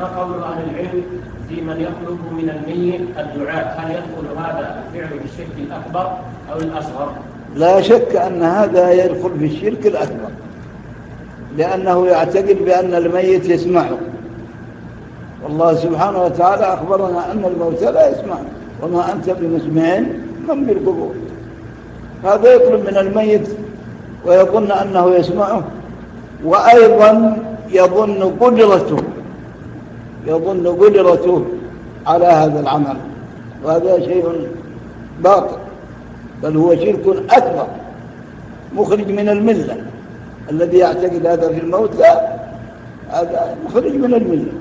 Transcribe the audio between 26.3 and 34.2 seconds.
وأيضا يظن قدرته. يظن قدرته على هذا العمل. وهذا